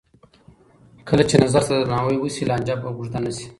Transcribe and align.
کله 1.07 1.23
چې 1.29 1.35
نظر 1.43 1.61
ته 1.69 1.73
درناوی 1.79 2.17
وشي، 2.19 2.43
لانجه 2.49 2.75
به 2.81 2.87
اوږده 2.89 3.19
نه 3.25 3.31
شي. 3.37 3.47